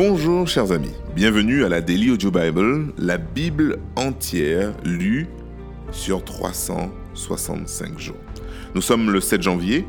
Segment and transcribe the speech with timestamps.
[0.00, 5.26] Bonjour chers amis, bienvenue à la Daily Audio Bible, la Bible entière lue
[5.90, 8.14] sur 365 jours.
[8.76, 9.84] Nous sommes le 7 janvier,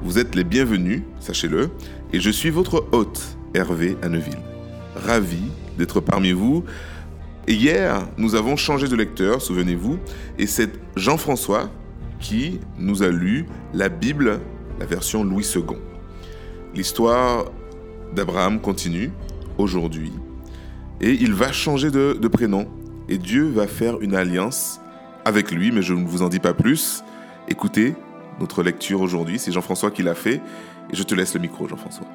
[0.00, 1.68] vous êtes les bienvenus, sachez-le,
[2.14, 4.40] et je suis votre hôte, Hervé Anneville.
[4.96, 5.42] Ravi
[5.76, 6.64] d'être parmi vous.
[7.46, 9.98] Hier, nous avons changé de lecteur, souvenez-vous,
[10.38, 11.68] et c'est Jean-François
[12.18, 14.40] qui nous a lu la Bible,
[14.78, 15.64] la version Louis II.
[16.74, 17.44] L'histoire
[18.14, 19.10] d'Abraham continue
[19.60, 20.12] aujourd'hui.
[21.00, 22.66] Et il va changer de, prénom.
[23.08, 24.80] Et Dieu va faire une alliance
[25.24, 27.02] avec lui, mais je ne vous en dis pas plus.
[27.48, 27.94] Écoutez
[28.38, 29.38] notre lecture aujourd'hui.
[29.38, 30.40] C'est Jean-François qui l'a fait.
[30.92, 32.06] Et je te laisse le micro, Jean-François.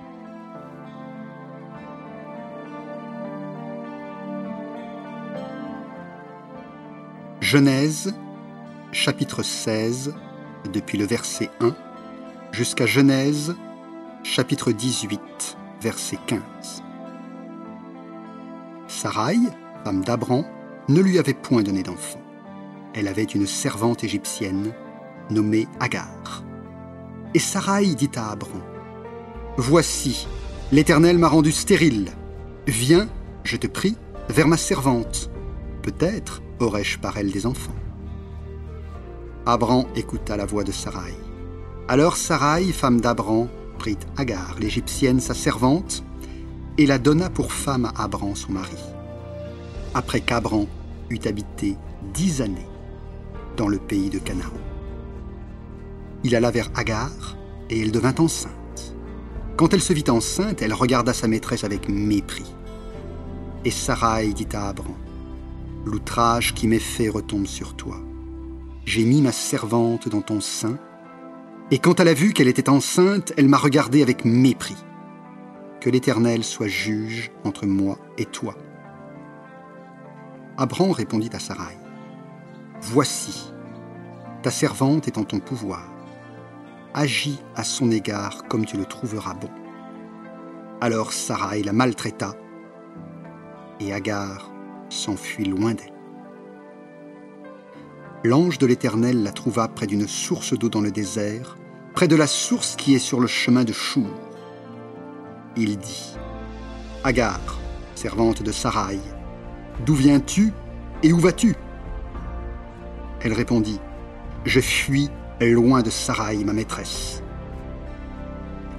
[7.41, 8.13] Genèse,
[8.91, 10.15] chapitre 16,
[10.73, 11.75] depuis le verset 1
[12.51, 13.55] jusqu'à Genèse,
[14.23, 16.84] chapitre 18, verset 15.
[19.05, 19.37] Sarai,
[19.83, 20.43] femme d'Abram,
[20.89, 22.19] ne lui avait point donné d'enfant.
[22.95, 24.73] Elle avait une servante égyptienne
[25.29, 26.43] nommée Agar.
[27.35, 28.63] Et Sarai dit à Abram,
[29.57, 30.27] Voici,
[30.71, 32.09] l'Éternel m'a rendu stérile.
[32.65, 33.07] Viens,
[33.43, 33.95] je te prie,
[34.29, 35.29] vers ma servante.
[35.83, 37.75] Peut-être aurais-je par elle des enfants.
[39.45, 41.13] Abram écouta la voix de Sarai.
[41.87, 46.03] Alors Sarai, femme d'Abram, prit Agar, l'Égyptienne, sa servante,
[46.79, 48.94] et la donna pour femme à Abram, son mari
[49.95, 50.67] après qu'Abram
[51.09, 51.77] eut habité
[52.13, 52.67] dix années
[53.57, 54.51] dans le pays de Canaan.
[56.23, 57.37] Il alla vers Agar
[57.69, 58.51] et elle devint enceinte.
[59.55, 62.53] Quand elle se vit enceinte, elle regarda sa maîtresse avec mépris.
[63.63, 64.93] Et Sarai dit à Abram,
[65.85, 67.97] L'outrage qui m'est fait retombe sur toi.
[68.85, 70.77] J'ai mis ma servante dans ton sein,
[71.71, 74.75] et quand elle a vu qu'elle était enceinte, elle m'a regardé avec mépris.
[75.79, 78.55] Que l'Éternel soit juge entre moi et toi.
[80.57, 81.77] Abram répondit à Sarai
[82.79, 83.51] Voici,
[84.41, 85.89] ta servante est en ton pouvoir.
[86.93, 89.49] Agis à son égard comme tu le trouveras bon.
[90.79, 92.35] Alors Sarai la maltraita
[93.81, 94.49] et Agar
[94.89, 95.91] s'enfuit loin d'elle.
[98.23, 101.57] L'ange de l'Éternel la trouva près d'une source d'eau dans le désert,
[101.93, 104.07] près de la source qui est sur le chemin de Chour.
[105.57, 106.15] Il dit
[107.03, 107.59] Agar,
[107.93, 108.99] servante de Sarai,
[109.83, 110.53] D'où viens-tu
[111.03, 111.55] et où vas-tu?
[113.21, 113.79] Elle répondit,
[114.45, 115.09] Je fuis
[115.41, 117.21] loin de Sarai, ma maîtresse.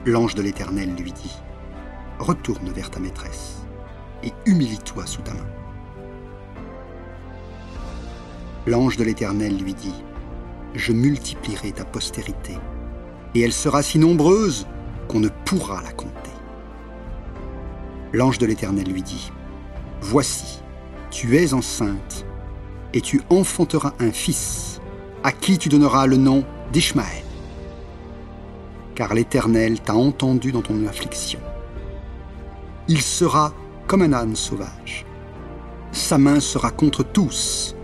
[0.06, 1.36] L'ange de l'Éternel lui dit,
[2.18, 3.66] Retourne vers ta maîtresse
[4.22, 5.46] et humilie-toi sous ta main.
[8.66, 9.94] L'ange de l'Éternel lui dit,
[10.74, 12.56] Je multiplierai ta postérité,
[13.34, 14.66] et elle sera si nombreuse
[15.08, 16.30] qu'on ne pourra la compter.
[18.12, 19.30] L'ange de l'Éternel lui dit,
[20.00, 20.62] Voici,
[21.10, 22.26] tu es enceinte,
[22.92, 24.80] et tu enfanteras un fils,
[25.22, 27.24] à qui tu donneras le nom d'Ishmaël.
[28.94, 31.40] Car l'Éternel t'a entendu dans ton affliction.
[32.88, 33.52] Il sera
[33.86, 35.04] comme un âne sauvage.
[35.92, 37.74] Sa main sera contre tous,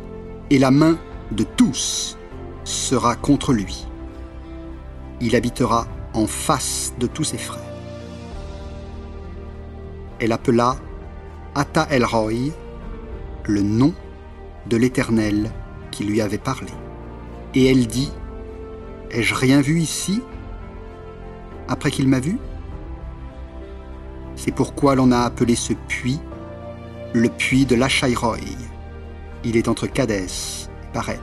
[0.51, 0.99] et la main
[1.31, 2.17] de tous
[2.65, 3.87] sera contre lui.
[5.21, 7.63] Il habitera en face de tous ses frères.
[10.19, 10.77] Elle appela
[11.55, 12.53] Ata El Roy,
[13.45, 13.93] le nom
[14.67, 15.51] de l'Éternel
[15.91, 16.73] qui lui avait parlé.
[17.55, 18.11] Et elle dit,
[19.11, 20.23] Ai-je rien vu ici
[21.69, 22.39] après qu'il m'a vu?
[24.37, 26.21] C'est pourquoi l'on a appelé ce puits
[27.13, 28.57] le puits de l'Achaïroï.
[29.45, 31.21] Il est entre Cadès et Paret.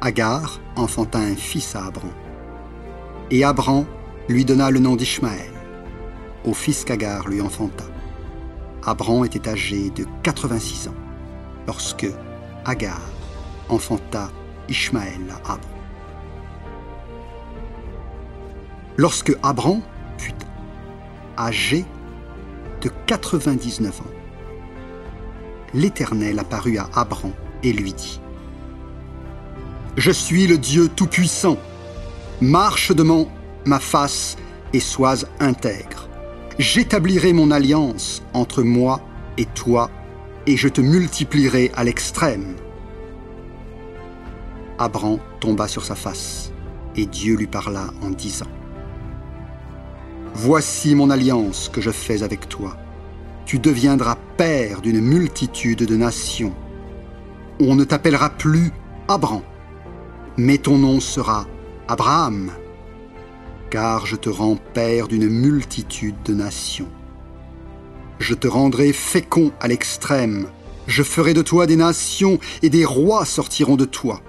[0.00, 2.10] Agar enfanta un fils à Abram.
[3.30, 3.84] Et Abram
[4.28, 5.52] lui donna le nom d'Ishmaël,
[6.44, 7.84] au fils qu'Agar lui enfanta.
[8.86, 10.94] Abram était âgé de 86 ans
[11.66, 12.06] lorsque
[12.64, 13.00] Agar
[13.68, 14.30] enfanta
[14.68, 15.70] Ishmaël à Abram.
[18.96, 19.82] Lorsque Abram
[20.18, 20.36] fut
[21.36, 21.84] âgé
[22.80, 24.04] de 99 ans,
[25.74, 27.32] l'Éternel apparut à Abram
[27.64, 28.20] et lui dit
[29.96, 31.58] Je suis le Dieu Tout-Puissant,
[32.40, 33.28] marche devant
[33.64, 34.36] ma face
[34.72, 36.08] et sois intègre
[36.58, 39.02] J'établirai mon alliance entre moi
[39.36, 39.90] et toi,
[40.46, 42.56] et je te multiplierai à l'extrême.
[44.78, 46.52] Abram tomba sur sa face,
[46.94, 48.46] et Dieu lui parla en disant,
[50.32, 52.74] Voici mon alliance que je fais avec toi.
[53.44, 56.54] Tu deviendras père d'une multitude de nations.
[57.60, 58.72] On ne t'appellera plus
[59.08, 59.42] Abram,
[60.38, 61.46] mais ton nom sera
[61.86, 62.50] Abraham
[63.76, 66.88] car je te rends père d'une multitude de nations.
[68.18, 70.46] Je te rendrai fécond à l'extrême.
[70.86, 74.22] Je ferai de toi des nations et des rois sortiront de toi.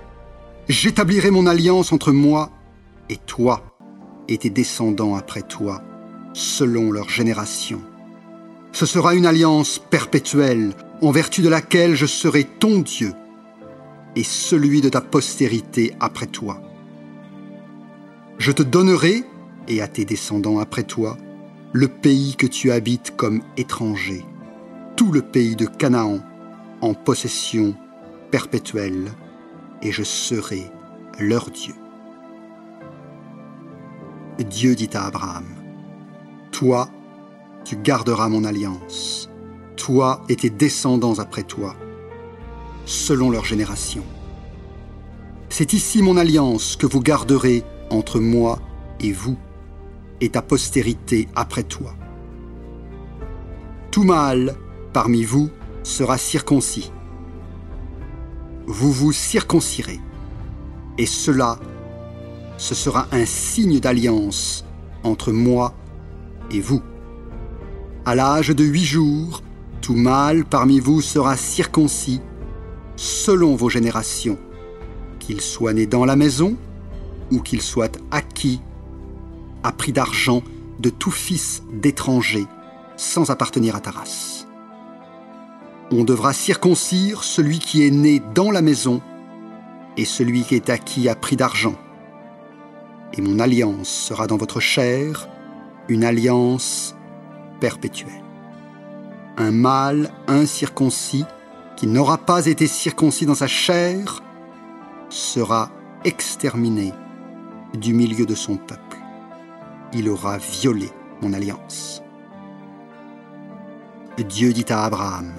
[0.68, 2.50] J'établirai mon alliance entre moi
[3.08, 3.64] et toi
[4.28, 5.82] et tes descendants après toi,
[6.34, 7.80] selon leur génération.
[8.74, 13.14] Ce sera une alliance perpétuelle en vertu de laquelle je serai ton Dieu
[14.18, 16.62] et celui de ta postérité après toi.
[18.40, 19.24] Je te donnerai,
[19.68, 21.18] et à tes descendants après toi,
[21.74, 24.26] le pays que tu habites comme étranger,
[24.96, 26.20] tout le pays de Canaan,
[26.82, 27.76] en possession
[28.32, 29.12] perpétuelle,
[29.82, 30.64] et je serai
[31.20, 31.76] leur Dieu.
[34.44, 35.46] Dieu dit à Abraham,
[36.52, 36.90] Toi,
[37.66, 39.30] tu garderas mon alliance,
[39.76, 41.76] toi et tes descendants après toi,
[42.86, 44.04] selon leur génération.
[45.50, 48.60] C'est ici mon alliance que vous garderez entre moi
[49.00, 49.38] et vous,
[50.22, 51.94] et ta postérité après toi.
[53.92, 54.56] Tout mâle
[54.94, 55.50] parmi vous
[55.84, 56.92] sera circoncis.
[58.66, 60.00] Vous vous circoncirez,
[60.98, 61.60] et cela,
[62.58, 64.66] ce sera un signe d'alliance
[65.04, 65.74] entre moi
[66.52, 66.82] et vous.
[68.06, 69.42] À l'âge de huit jours,
[69.82, 72.22] tout mâle parmi vous sera circoncis
[72.96, 74.38] selon vos générations,
[75.20, 76.58] qu'il soit né dans la maison
[77.32, 78.62] ou qu'il soit acquis
[79.72, 80.44] prix d'argent
[80.80, 82.46] de tout fils d'étranger
[82.96, 84.48] sans appartenir à ta race.
[85.92, 89.02] On devra circoncire celui qui est né dans la maison
[89.96, 91.76] et celui qui est acquis à prix d'argent.
[93.14, 95.30] Et mon alliance sera dans votre chair
[95.88, 96.96] une alliance
[97.60, 98.24] perpétuelle.
[99.38, 101.26] Un mâle incirconcis
[101.78, 104.22] qui n'aura pas été circoncis dans sa chair
[105.10, 105.72] sera
[106.04, 106.92] exterminé
[107.74, 108.87] du milieu de son peuple.
[109.94, 110.90] Il aura violé
[111.22, 112.02] mon alliance.
[114.24, 115.32] Dieu dit à Abraham,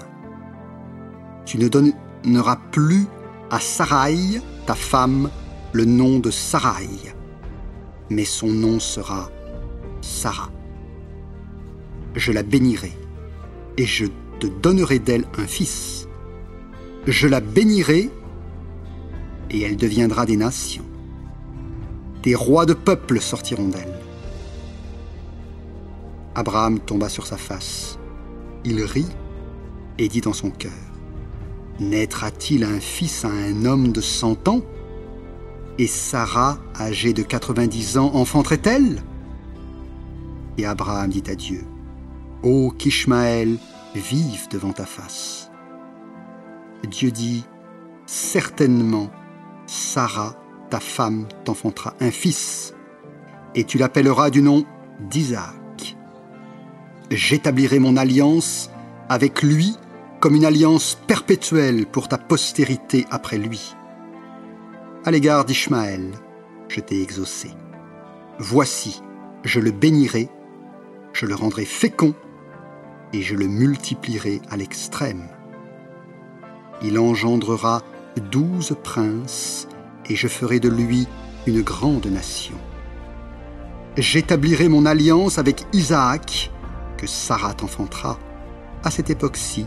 [1.45, 3.05] Tu ne donneras plus
[3.49, 5.29] à Sarai, ta femme,
[5.73, 6.89] le nom de Sarai,
[8.09, 9.29] mais son nom sera
[10.01, 10.49] Sarah.
[12.15, 12.93] Je la bénirai
[13.77, 14.05] et je
[14.39, 16.07] te donnerai d'elle un fils.
[17.05, 18.09] Je la bénirai
[19.51, 20.85] et elle deviendra des nations.
[22.23, 23.98] Des rois de peuples sortiront d'elle.
[26.35, 27.97] Abraham tomba sur sa face.
[28.63, 29.07] Il rit
[29.97, 30.71] et dit dans son cœur,
[31.79, 34.61] Naîtra-t-il un fils à un homme de cent ans?
[35.77, 39.01] Et Sarah, âgée de quatre-vingt-dix ans, enfanterait-elle?
[40.57, 41.63] Et Abraham dit à Dieu,
[42.43, 43.57] Ô qu'Ishmaël
[43.95, 45.49] vive devant ta face.
[46.89, 47.45] Dieu dit,
[48.05, 49.09] Certainement,
[49.67, 50.35] Sarah,
[50.69, 52.73] ta femme, t'enfantera un fils,
[53.55, 54.65] et tu l'appelleras du nom
[55.09, 55.58] d'Isaac.
[57.11, 58.69] J'établirai mon alliance
[59.09, 59.75] avec lui
[60.19, 63.75] comme une alliance perpétuelle pour ta postérité après lui.
[65.05, 66.11] À l'égard d'Ishmaël,
[66.67, 67.49] je t'ai exaucé.
[68.37, 69.01] Voici,
[69.43, 70.29] je le bénirai,
[71.13, 72.13] je le rendrai fécond,
[73.11, 75.27] et je le multiplierai à l'extrême.
[76.83, 77.81] Il engendrera
[78.31, 79.67] douze princes,
[80.07, 81.07] et je ferai de lui
[81.47, 82.55] une grande nation.
[83.97, 86.51] J'établirai mon alliance avec Isaac,
[86.99, 88.17] que Sarah t'enfantera,
[88.83, 89.65] à cette époque-ci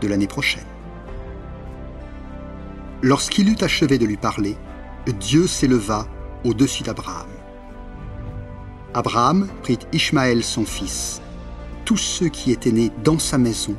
[0.00, 0.64] de l'année prochaine.
[3.02, 4.56] Lorsqu'il eut achevé de lui parler,
[5.18, 6.06] Dieu s'éleva
[6.44, 7.28] au-dessus d'Abraham.
[8.94, 11.20] Abraham prit Ishmaël son fils,
[11.84, 13.74] tous ceux qui étaient nés dans sa maison,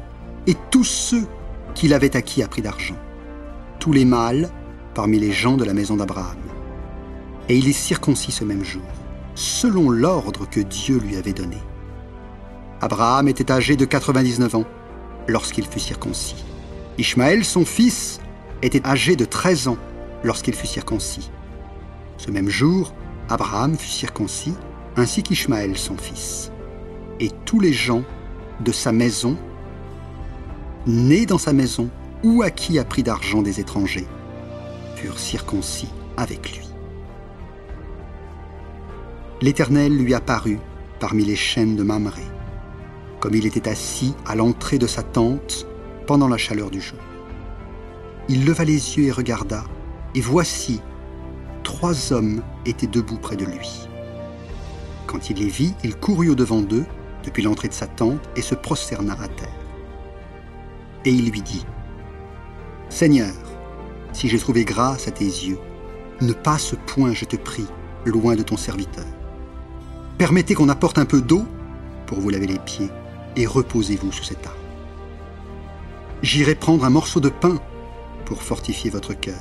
[0.46, 1.26] et tous ceux
[1.74, 2.96] qu'il avait acquis à prix d'argent
[3.86, 4.50] tous les mâles
[4.96, 6.40] parmi les gens de la maison d'Abraham.
[7.50, 8.82] Et il est circoncis ce même jour,
[9.36, 11.58] selon l'ordre que Dieu lui avait donné.
[12.86, 14.64] Abraham était âgé de 99 ans
[15.28, 16.46] lorsqu'il fut circoncis.
[17.00, 18.20] Ishmaël, son fils,
[18.62, 19.78] était âgé de 13 ans
[20.24, 21.32] lorsqu'il fut circoncis.
[22.18, 22.94] Ce même jour,
[23.28, 24.54] Abraham fut circoncis,
[24.98, 26.52] ainsi qu'Ishmaël, son fils.
[27.20, 28.04] Et tous les gens
[28.60, 29.36] de sa maison,
[30.86, 31.90] nés dans sa maison,
[32.24, 34.06] ou à prix d'argent des étrangers,
[34.96, 36.70] furent circoncis avec lui.
[39.42, 40.60] L'Éternel lui apparut
[41.00, 42.22] parmi les chaînes de Mamré,
[43.26, 45.66] comme il était assis à l'entrée de sa tente
[46.06, 47.00] pendant la chaleur du jour.
[48.30, 49.64] Il leva les yeux et regarda,
[50.14, 50.80] et voici,
[51.64, 53.88] trois hommes étaient debout près de lui.
[55.08, 56.86] Quand il les vit, il courut au-devant d'eux,
[57.24, 59.50] depuis l'entrée de sa tente, et se prosterna à terre.
[61.04, 61.66] Et il lui dit,
[62.90, 63.34] Seigneur,
[64.14, 65.58] si j'ai trouvé grâce à tes yeux,
[66.22, 67.66] ne passe point, je te prie,
[68.06, 69.08] loin de ton serviteur.
[70.20, 71.44] Permettez qu'on apporte un peu d'eau
[72.06, 72.92] pour vous laver les pieds
[73.36, 74.60] et reposez-vous sous cet arbre.
[76.22, 77.58] J'irai prendre un morceau de pain
[78.26, 79.36] pour fortifier votre cœur.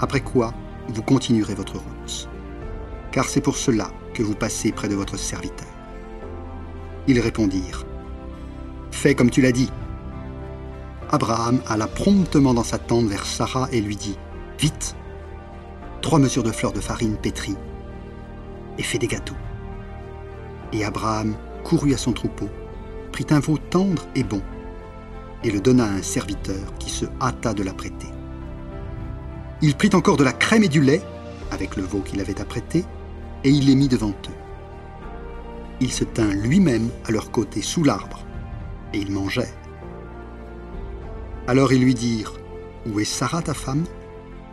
[0.00, 0.54] Après quoi,
[0.88, 2.28] vous continuerez votre route.
[3.10, 5.66] Car c'est pour cela que vous passez près de votre serviteur.
[7.06, 7.84] Ils répondirent,
[8.90, 9.70] Fais comme tu l'as dit.
[11.10, 14.18] Abraham alla promptement dans sa tente vers Sarah et lui dit,
[14.58, 14.96] Vite,
[16.02, 17.56] trois mesures de fleurs de farine pétrie,
[18.76, 19.36] et fais des gâteaux.
[20.72, 21.36] Et Abraham
[21.68, 22.48] courut à son troupeau,
[23.12, 24.40] prit un veau tendre et bon,
[25.44, 28.08] et le donna à un serviteur qui se hâta de l'apprêter.
[29.60, 31.02] Il prit encore de la crème et du lait,
[31.50, 32.86] avec le veau qu'il avait apprêté,
[33.44, 34.38] et il les mit devant eux.
[35.80, 38.24] Il se tint lui-même à leur côté sous l'arbre,
[38.94, 39.52] et ils mangèrent.
[41.46, 42.32] Alors ils lui dirent,
[42.86, 43.84] Où est Sarah ta femme?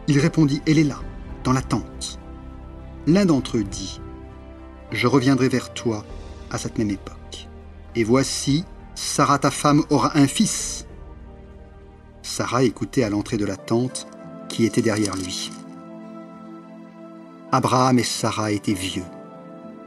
[0.10, 1.00] Il répondit, Elle est là,
[1.46, 2.20] dans la tente.
[3.08, 4.02] L'un d'entre eux dit,
[4.92, 6.04] Je reviendrai vers toi
[6.52, 7.48] à cette même époque.
[7.96, 10.86] Et voici, Sarah ta femme aura un fils.
[12.22, 14.08] Sarah écoutait à l'entrée de la tente
[14.50, 15.52] qui était derrière lui.
[17.52, 19.06] Abraham et Sarah étaient vieux,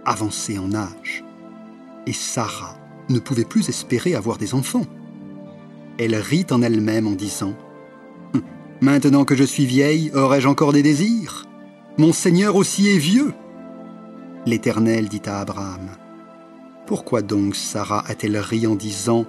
[0.05, 1.25] avancés en âge,
[2.07, 2.77] et Sarah
[3.09, 4.87] ne pouvait plus espérer avoir des enfants.
[5.99, 7.55] Elle rit en elle-même en disant
[8.35, 8.43] hum,
[8.81, 11.47] Maintenant que je suis vieille, aurais-je encore des désirs?
[11.99, 13.35] Mon Seigneur aussi est vieux.
[14.47, 15.91] L'Éternel dit à Abraham
[16.88, 19.26] Pourquoi donc Sarah a-t-elle ri en disant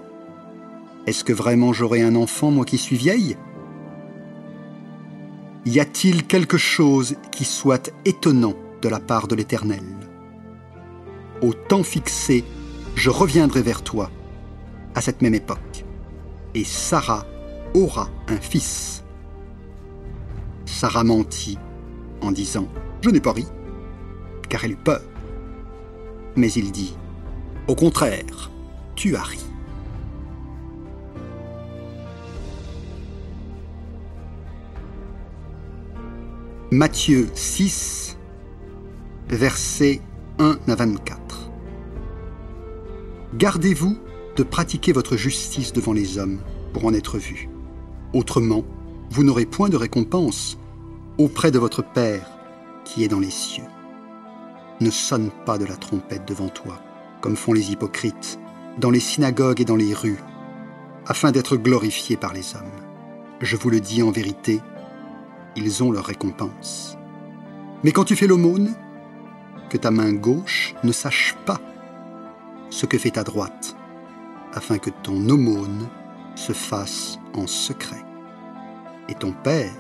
[1.06, 3.36] Est-ce que vraiment j'aurai un enfant, moi qui suis vieille?
[5.66, 9.84] Y a-t-il quelque chose qui soit étonnant de la part de l'Éternel?
[11.42, 12.46] Au temps fixé,
[12.96, 14.10] je reviendrai vers toi,
[14.96, 15.84] à cette même époque,
[16.56, 17.26] et Sarah
[17.74, 19.04] aura un fils.
[20.66, 21.58] Sarah mentit
[22.22, 22.70] en disant
[23.02, 23.48] Je n'ai pas ri,
[24.48, 25.02] car elle eut peur.
[26.38, 26.96] Mais il dit
[27.70, 28.50] Au contraire,
[28.96, 29.38] tu as ri.
[36.72, 38.18] Matthieu 6,
[39.30, 40.02] versets
[40.40, 41.52] 1 à 24.
[43.36, 44.00] Gardez-vous
[44.36, 46.40] de pratiquer votre justice devant les hommes
[46.74, 47.50] pour en être vu.
[48.14, 48.64] Autrement,
[49.12, 50.58] vous n'aurez point de récompense
[51.20, 52.32] auprès de votre Père
[52.84, 53.68] qui est dans les cieux.
[54.82, 56.82] Ne sonne pas de la trompette devant toi,
[57.22, 58.40] comme font les hypocrites,
[58.78, 60.20] dans les synagogues et dans les rues,
[61.06, 62.64] afin d'être glorifiés par les hommes.
[63.42, 64.62] Je vous le dis en vérité,
[65.56, 66.98] ils ont leur récompense.
[67.84, 68.74] Mais quand tu fais l'aumône,
[69.70, 71.62] que ta main gauche ne sache pas
[72.70, 73.76] ce que fait ta droite,
[74.54, 75.88] afin que ton aumône
[76.36, 78.04] se fasse en secret.
[79.08, 79.74] Et ton Père,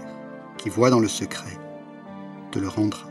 [0.58, 1.58] qui voit dans le secret,
[2.51, 3.08] te le rendra.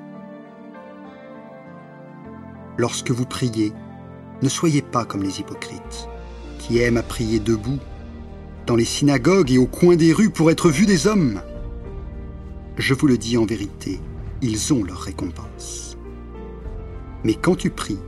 [2.76, 3.72] Lorsque vous priez,
[4.42, 6.08] ne soyez pas comme les hypocrites,
[6.58, 7.78] qui aiment à prier debout,
[8.66, 11.40] dans les synagogues et au coin des rues pour être vus des hommes.
[12.76, 13.98] Je vous le dis en vérité,
[14.42, 15.96] ils ont leur récompense.
[17.24, 17.98] Mais quand tu pries,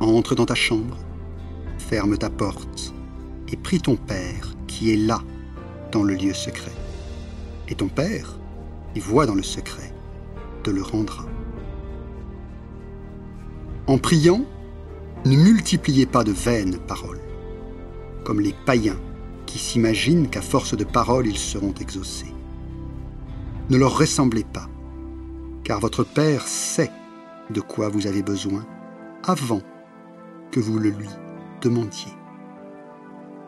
[0.00, 0.96] entre dans ta chambre,
[1.78, 2.94] ferme ta porte
[3.48, 5.22] et prie ton Père qui est là,
[5.92, 6.72] dans le lieu secret.
[7.68, 8.38] Et ton Père,
[8.94, 9.92] qui voit dans le secret,
[10.62, 11.26] te le rendra.
[13.86, 14.44] En priant,
[15.24, 17.20] ne multipliez pas de vaines paroles,
[18.24, 18.98] comme les païens
[19.46, 22.32] qui s'imaginent qu'à force de paroles ils seront exaucés.
[23.68, 24.68] Ne leur ressemblez pas,
[25.64, 26.90] car votre Père sait
[27.50, 28.64] de quoi vous avez besoin
[29.24, 29.60] avant
[30.50, 31.08] que vous le lui
[31.60, 32.12] demandiez.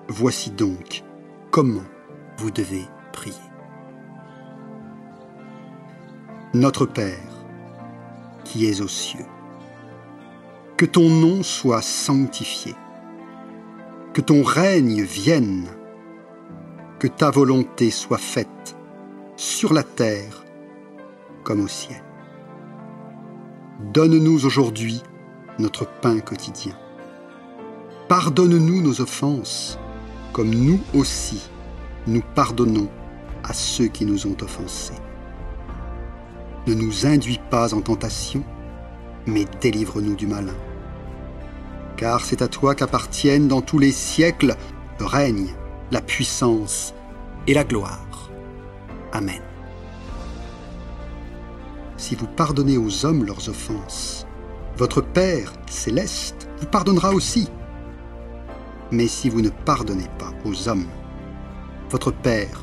[0.09, 1.02] Voici donc
[1.50, 1.85] comment
[2.37, 3.35] vous devez prier.
[6.55, 7.47] Notre Père,
[8.45, 9.25] qui es aux cieux,
[10.83, 12.75] que ton nom soit sanctifié,
[14.12, 15.69] que ton règne vienne,
[16.99, 18.77] que ta volonté soit faite
[19.37, 20.45] sur la terre
[21.45, 22.03] comme au ciel.
[23.95, 25.01] Donne-nous aujourd'hui
[25.61, 26.77] notre pain quotidien.
[28.09, 29.79] Pardonne-nous nos offenses,
[30.33, 31.49] comme nous aussi
[32.09, 32.89] nous pardonnons
[33.45, 34.99] à ceux qui nous ont offensés.
[36.67, 38.43] Ne nous induis pas en tentation,
[39.29, 40.57] mais délivre-nous du malin.
[41.97, 44.57] Car c'est à toi qu'appartiennent dans tous les siècles
[44.99, 45.55] le règne,
[45.91, 46.95] la puissance
[47.47, 48.31] et la gloire.
[49.13, 49.41] Amen.
[51.97, 54.27] Si vous pardonnez aux hommes leurs offenses,
[54.77, 57.49] votre Père céleste vous pardonnera aussi.
[58.91, 60.87] Mais si vous ne pardonnez pas aux hommes,
[61.91, 62.63] votre Père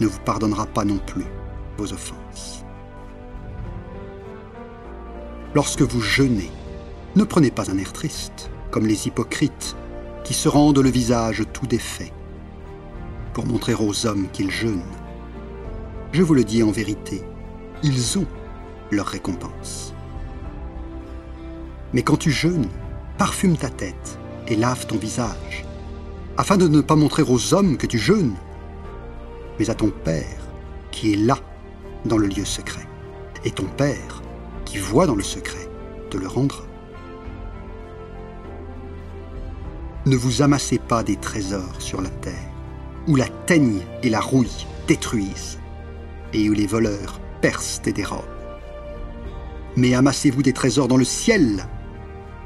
[0.00, 1.26] ne vous pardonnera pas non plus
[1.76, 2.64] vos offenses.
[5.54, 6.50] Lorsque vous jeûnez,
[7.16, 8.50] ne prenez pas un air triste,
[8.86, 9.76] les hypocrites
[10.24, 12.12] qui se rendent le visage tout défait
[13.32, 14.82] pour montrer aux hommes qu'ils jeûnent.
[16.12, 17.22] Je vous le dis en vérité,
[17.82, 18.26] ils ont
[18.90, 19.94] leur récompense.
[21.92, 22.68] Mais quand tu jeûnes,
[23.16, 25.64] parfume ta tête et lave ton visage,
[26.36, 28.34] afin de ne pas montrer aux hommes que tu jeûnes,
[29.58, 30.38] mais à ton Père
[30.90, 31.38] qui est là,
[32.04, 32.86] dans le lieu secret.
[33.44, 34.22] Et ton Père,
[34.64, 35.68] qui voit dans le secret,
[36.10, 36.67] te le rendra.
[40.08, 42.50] Ne vous amassez pas des trésors sur la terre,
[43.08, 45.58] où la teigne et la rouille détruisent,
[46.32, 48.24] et où les voleurs percent et dérobent.
[49.76, 51.66] Mais amassez-vous des trésors dans le ciel,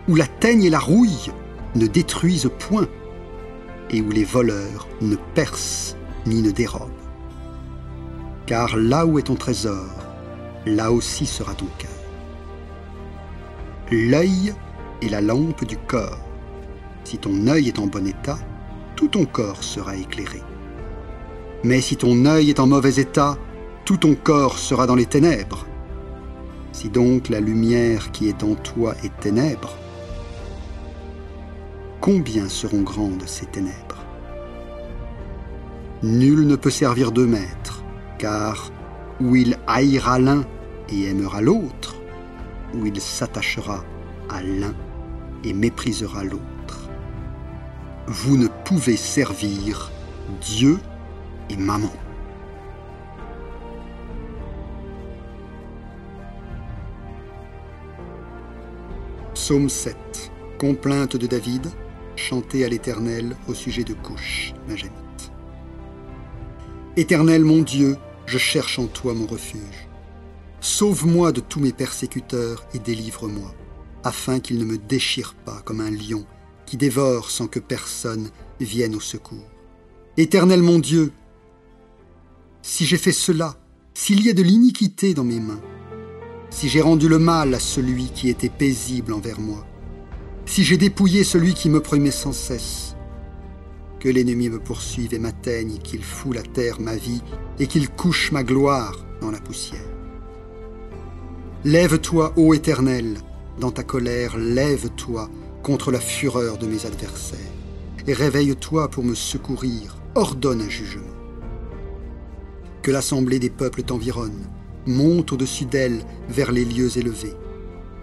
[0.09, 1.31] où la teigne et la rouille
[1.76, 2.88] ne détruisent point,
[3.90, 5.95] et où les voleurs ne percent
[6.26, 6.90] ni ne dérobent.
[8.47, 9.87] Car là où est ton trésor,
[10.66, 11.90] là aussi sera ton cœur.
[13.92, 14.52] L'œil
[15.00, 16.32] est la lampe du corps.
[17.12, 18.38] Si ton œil est en bon état,
[18.97, 20.40] tout ton corps sera éclairé.
[21.62, 23.37] Mais si ton œil est en mauvais état,
[23.85, 25.66] tout ton corps sera dans les ténèbres.
[26.73, 29.76] Si donc la lumière qui est en toi est ténèbres,
[32.00, 34.02] combien seront grandes ces ténèbres?
[36.02, 37.85] Nul ne peut servir de maître,
[38.19, 38.73] car
[39.21, 40.47] où il haïra l'un
[40.88, 41.95] et aimera l'autre,
[42.73, 43.85] ou il s'attachera
[44.31, 44.73] à l'un
[45.45, 46.51] et méprisera l'autre.
[48.09, 49.92] Vous ne pouvez servir
[50.40, 50.80] Dieu
[51.49, 51.92] et maman.
[59.35, 59.97] Psaume 7.
[60.59, 61.68] Complainte de David,
[62.16, 65.32] chantée à l'Éternel au sujet de Couche, Majanite.
[66.97, 69.88] Éternel mon Dieu, je cherche en toi mon refuge.
[70.61, 73.54] Sauve-moi de tous mes persécuteurs et délivre-moi,
[74.02, 76.27] afin qu'ils ne me déchirent pas comme un lion
[76.76, 78.30] dévore sans que personne
[78.61, 79.48] vienne au secours.
[80.16, 81.12] Éternel mon Dieu,
[82.62, 83.56] si j'ai fait cela,
[83.94, 85.61] s'il y a de l'iniquité dans mes mains,
[86.50, 89.66] si j'ai rendu le mal à celui qui était paisible envers moi,
[90.44, 92.94] si j'ai dépouillé celui qui me promet sans cesse,
[94.00, 97.22] que l'ennemi me poursuive et m'atteigne, qu'il foule à terre ma vie
[97.58, 99.80] et qu'il couche ma gloire dans la poussière.
[101.64, 103.18] Lève-toi, ô Éternel,
[103.61, 105.30] dans ta colère, lève-toi
[105.62, 107.38] contre la fureur de mes adversaires,
[108.07, 111.03] et réveille-toi pour me secourir, ordonne un jugement.
[112.83, 114.46] Que l'assemblée des peuples t'environne,
[114.87, 117.35] monte au-dessus d'elle vers les lieux élevés.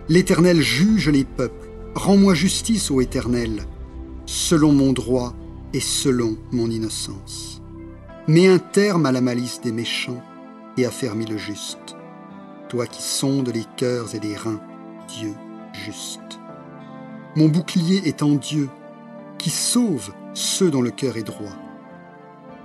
[0.07, 1.69] L'Éternel juge les peuples.
[1.95, 3.63] Rends-moi justice, ô Éternel,
[4.25, 5.33] selon mon droit
[5.73, 7.61] et selon mon innocence.
[8.27, 10.21] Mets un terme à la malice des méchants
[10.77, 11.95] et affermis le juste.
[12.69, 14.61] Toi qui sondes les cœurs et les reins,
[15.07, 15.33] Dieu
[15.73, 16.28] juste.
[17.39, 18.67] Mon bouclier est en Dieu,
[19.37, 21.55] qui sauve ceux dont le cœur est droit.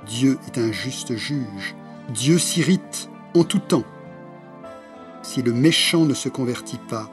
[0.04, 1.76] Dieu est un juste juge.
[2.12, 3.84] Dieu s'irrite en tout temps.
[5.22, 7.08] Si le méchant ne se convertit pas,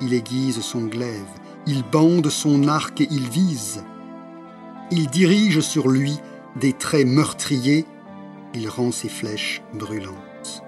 [0.00, 1.30] il aiguise son glaive,
[1.68, 3.84] il bande son arc et il vise.
[4.90, 6.18] Il dirige sur lui
[6.56, 7.86] des traits meurtriers,
[8.52, 10.64] il rend ses flèches brûlantes.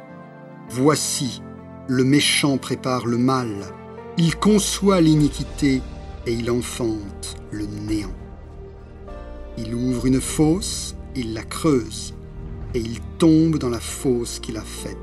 [0.69, 1.43] Voici,
[1.89, 3.75] le méchant prépare le mal,
[4.19, 5.83] il conçoit l'iniquité
[6.27, 8.15] et il enfante le néant.
[9.57, 12.15] Il ouvre une fosse, il la creuse,
[12.75, 14.97] et il tombe dans la fosse qu'il a faite.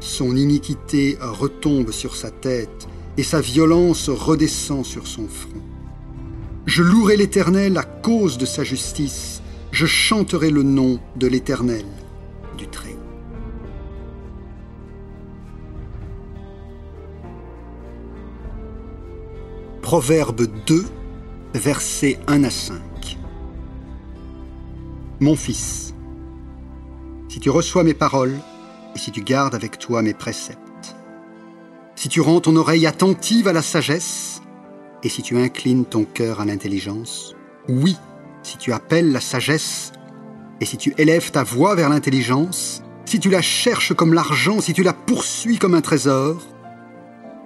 [0.00, 5.62] Son iniquité retombe sur sa tête, et sa violence redescend sur son front.
[6.66, 11.84] Je louerai l'Éternel à cause de sa justice, je chanterai le nom de l'Éternel
[19.94, 20.84] Proverbe 2,
[21.54, 22.80] versets 1 à 5.
[25.20, 25.94] Mon fils,
[27.28, 28.34] si tu reçois mes paroles
[28.96, 30.96] et si tu gardes avec toi mes préceptes,
[31.94, 34.42] si tu rends ton oreille attentive à la sagesse
[35.04, 37.36] et si tu inclines ton cœur à l'intelligence,
[37.68, 37.96] oui,
[38.42, 39.92] si tu appelles la sagesse
[40.60, 44.72] et si tu élèves ta voix vers l'intelligence, si tu la cherches comme l'argent, si
[44.72, 46.42] tu la poursuis comme un trésor,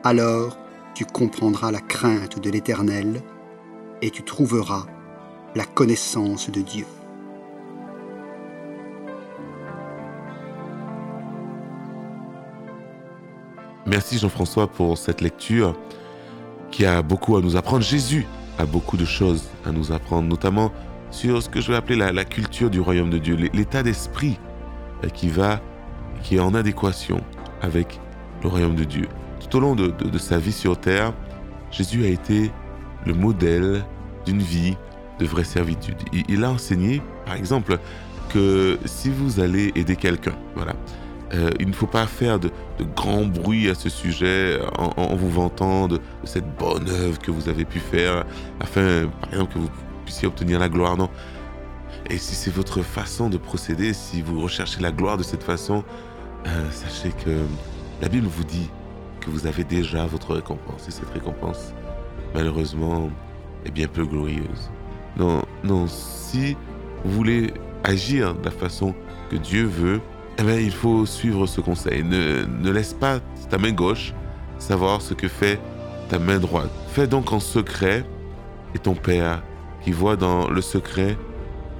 [0.02, 0.56] alors
[0.98, 3.22] tu comprendras la crainte de l'Éternel
[4.02, 4.84] et tu trouveras
[5.54, 6.86] la connaissance de Dieu.
[13.86, 15.76] Merci Jean-François pour cette lecture
[16.72, 17.84] qui a beaucoup à nous apprendre.
[17.84, 18.26] Jésus
[18.58, 20.72] a beaucoup de choses à nous apprendre, notamment
[21.12, 24.36] sur ce que je vais appeler la, culture du royaume de Dieu, l'état d'esprit
[25.04, 25.60] euh, qui va,
[26.24, 27.20] qui est en adéquation
[27.62, 28.00] avec
[28.42, 29.06] le royaume de Dieu.
[29.40, 31.12] Tout au long de, de sa vie sur terre,
[31.70, 32.50] Jésus a été
[33.06, 33.84] le modèle
[34.26, 34.76] d'une vie
[35.18, 35.96] de vraie servitude.
[36.28, 37.78] Il, a enseigné, par exemple,
[38.28, 40.74] que si vous allez aider quelqu'un, voilà,
[41.34, 42.50] euh, il ne faut pas faire de,
[42.94, 47.64] grand bruit à ce sujet en, vous vantant de, cette bonne œuvre que vous avez
[47.64, 48.24] pu faire
[48.60, 49.70] afin, par exemple, que vous
[50.04, 50.96] puissiez obtenir la gloire.
[50.96, 51.10] Non.
[52.08, 55.84] Et si c'est votre façon de procéder, si vous recherchez la gloire de cette façon,
[56.46, 57.30] euh, sachez que
[58.00, 58.70] la Bible vous dit
[59.28, 60.88] vous avez déjà votre récompense.
[60.88, 61.72] Et cette récompense,
[62.34, 63.10] malheureusement,
[63.64, 64.70] est bien peu glorieuse.
[65.16, 66.56] Non, non, si
[67.04, 67.52] vous voulez
[67.84, 68.94] agir de la façon
[69.30, 70.00] que Dieu veut,
[70.38, 72.02] eh bien, il faut suivre ce conseil.
[72.04, 74.14] Ne, ne laisse pas ta main gauche
[74.58, 75.60] savoir ce que fait
[76.08, 76.70] ta main droite.
[76.88, 78.04] Fais donc en secret,
[78.74, 79.42] et ton Père,
[79.82, 81.16] qui voit dans le secret,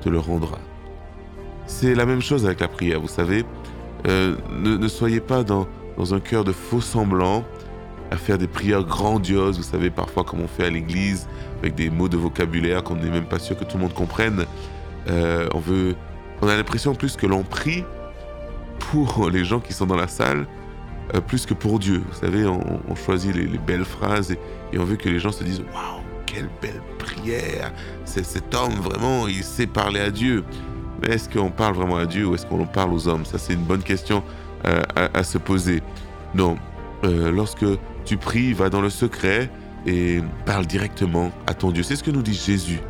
[0.01, 0.59] te le rendra.
[1.67, 3.45] C'est la même chose avec la prière, vous savez.
[4.07, 5.67] Euh, ne, soyez pas dans,
[5.99, 7.45] dans un cœur de faux semblants,
[8.11, 11.91] à faire des prières grandioses, vous savez, parfois comme on fait à l'église, avec des
[11.91, 14.47] mots de vocabulaire qu'on n'est même pas sûr que tout le monde comprenne.
[15.09, 15.97] Euh, on veut,
[16.41, 17.85] on a l'impression plus que l'on prie
[18.79, 20.47] pour les gens qui sont dans la salle,
[21.15, 22.03] euh, plus que pour Dieu.
[22.09, 25.61] Vous savez, on, choisit les, belles phrases et, on veut que les gens se disent
[25.75, 27.73] waouh, quelle belle prière
[28.05, 30.45] C'est cet homme vraiment, il sait parler à Dieu.
[31.03, 33.25] Mais est-ce qu'on parle vraiment à Dieu ou est-ce qu'on parle aux hommes?
[33.25, 34.23] Ça, c'est une bonne question
[34.67, 35.83] euh, à, se poser.
[36.35, 36.57] Non,
[37.03, 37.65] lorsque
[38.05, 39.51] tu pries, va dans le secret
[39.87, 41.83] et parle directement à ton Dieu.
[41.83, 42.81] C'est ce que nous dit Jésus.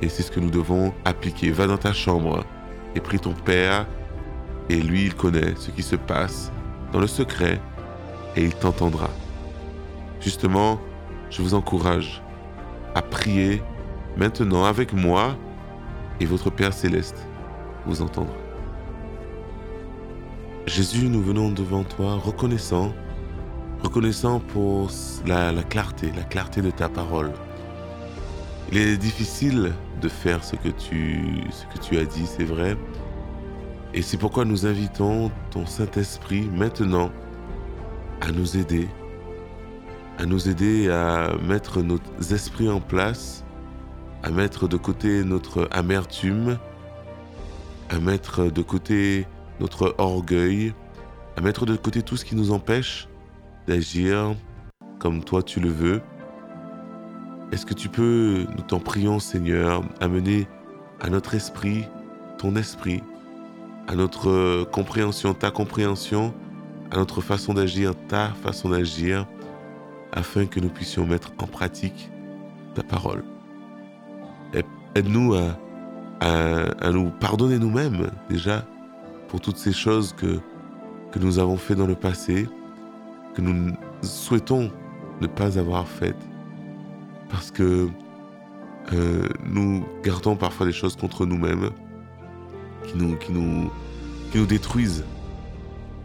[0.00, 1.50] Et c'est ce que nous devons appliquer.
[1.50, 2.44] Va dans ta chambre
[2.94, 3.86] et prie ton Père.
[4.68, 6.52] Et lui, il connaît ce qui se passe
[6.92, 7.60] dans le secret
[8.36, 9.10] et il t'entendra.
[10.20, 10.80] Justement,
[11.30, 12.22] je vous encourage
[12.94, 13.62] à prier
[14.16, 15.36] maintenant avec moi
[16.20, 17.26] et votre Père céleste
[17.86, 18.47] vous entendra.
[20.78, 22.92] Jésus, nous venons devant toi reconnaissant
[23.82, 24.88] reconnaissant pour
[25.26, 27.32] la, clarté, la clarté de ta parole.
[28.70, 32.76] Il est difficile de faire ce que tu, ce que tu as dit, c'est vrai.
[33.92, 37.10] Et c'est pourquoi nous invitons ton Saint-Esprit maintenant
[38.20, 38.86] à nous aider,
[40.16, 41.98] à nous aider à mettre nos
[42.30, 43.44] esprits en place,
[44.22, 46.56] à mettre de côté notre amertume,
[47.90, 49.26] à mettre de côté
[49.60, 50.74] notre orgueil,
[51.36, 53.08] à mettre de côté tout ce qui nous empêche
[53.66, 54.34] d'agir
[54.98, 56.00] comme toi tu le veux.
[57.52, 60.46] Est-ce que tu peux, nous t'en prions Seigneur, amener
[61.00, 61.84] à notre esprit
[62.38, 63.02] ton esprit,
[63.86, 66.34] à notre compréhension ta compréhension,
[66.90, 69.26] à notre façon d'agir ta façon d'agir,
[70.12, 72.10] afin que nous puissions mettre en pratique
[72.74, 73.24] ta parole?
[74.94, 75.34] Aide-nous
[76.20, 78.64] à, nous pardonner nous-mêmes déjà
[79.28, 80.40] pour toutes ces choses que,
[81.12, 82.48] que nous avons fait dans le passé,
[83.34, 84.70] que nous souhaitons
[85.20, 86.16] ne pas avoir faites.
[87.28, 87.88] Parce que
[88.92, 91.70] euh, nous gardons parfois des choses contre nous-mêmes
[92.86, 93.70] qui nous, qui, nous,
[94.32, 95.04] qui nous détruisent.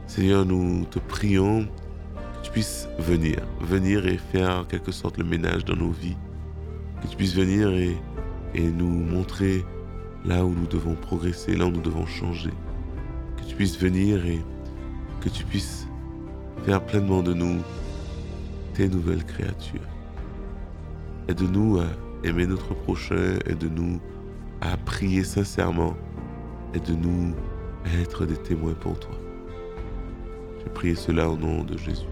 [0.06, 5.24] Seigneur, nous te prions que tu puisses venir, venir et faire en quelque sorte le
[5.24, 6.18] ménage dans nos vies,
[7.02, 7.98] que tu puisses venir et,
[8.54, 9.66] et nous montrer
[10.26, 12.52] là où nous devons progresser, là où nous devons changer,
[13.44, 14.42] que tu puisses venir et
[15.22, 15.88] que tu puisses
[16.66, 17.62] faire pleinement de nous
[18.74, 19.82] tes nouvelles créatures.
[21.28, 21.86] Aide-nous à
[22.24, 24.00] aimer notre prochain, aide-nous
[24.62, 25.96] à prier sincèrement,
[26.74, 27.36] aide-nous
[27.86, 29.16] à être des témoins pour toi.
[30.64, 32.08] Je prie cela au nom de Jésus.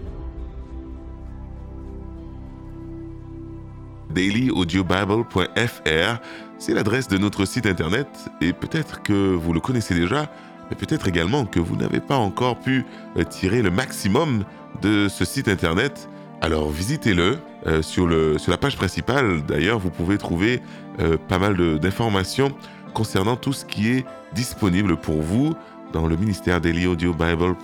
[4.10, 6.20] dailyaudiobible.fr,
[6.58, 8.06] c'est l'adresse de notre site internet
[8.42, 10.30] et peut-être que vous le connaissez déjà,
[10.72, 12.86] mais peut-être également que vous n'avez pas encore pu
[13.18, 14.44] euh, tirer le maximum
[14.80, 16.08] de ce site internet.
[16.40, 17.36] Alors visitez-le.
[17.66, 20.62] Euh, sur, la page principale, d'ailleurs, vous pouvez trouver
[20.98, 22.52] euh, pas mal d'informations
[22.94, 25.54] concernant tout ce qui est disponible pour vous
[25.92, 27.54] dans le ministère Daily Audio Bible.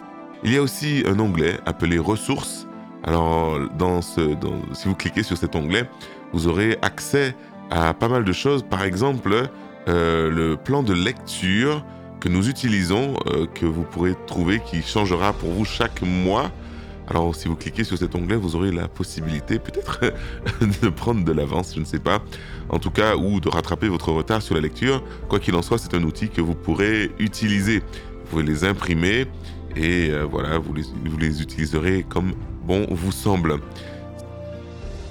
[0.45, 2.69] Il y a aussi un onglet appelé Ressources.
[3.05, 3.59] Alors,
[4.75, 5.89] si vous cliquez sur cet onglet,
[6.33, 7.35] vous aurez accès
[7.71, 8.63] à pas mal de choses.
[8.63, 9.49] Par exemple,
[9.87, 11.85] le plan de lecture
[12.21, 16.51] que nous utilisons, euh, que vous pourrez trouver, qui changera pour vous chaque mois.
[17.07, 20.13] Alors si vous cliquez sur cet onglet, vous aurez la possibilité peut-être
[20.83, 22.23] de prendre de l'avance, je ne sais pas,
[22.69, 25.03] en tout cas, ou de rattraper votre retard sur la lecture.
[25.29, 27.79] Quoi qu'il en soit, c'est un outil que vous pourrez utiliser.
[27.79, 29.27] Vous pouvez les imprimer
[29.75, 32.35] et euh, voilà, vous les, vous les utiliserez comme
[32.67, 33.59] bon vous semble.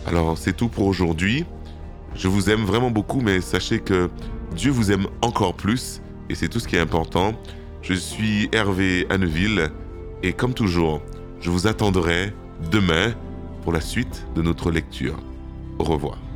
[0.06, 1.46] Alors c'est tout pour aujourd'hui.
[2.14, 4.10] Je vous aime vraiment beaucoup, mais sachez que
[4.56, 7.34] Dieu vous aime encore plus et c'est tout ce qui est important.
[7.82, 9.70] Je suis Hervé Anneville
[10.24, 11.02] et comme toujours,
[11.40, 12.34] je vous attendrai
[12.72, 13.14] demain
[13.64, 15.18] pour la suite de notre lecture.
[15.80, 16.27] Au revoir.